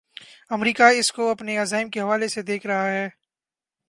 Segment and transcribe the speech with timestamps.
[0.49, 3.07] امریکہ اس کو اپنے عزائم کے حوالے سے دیکھ رہا ہے۔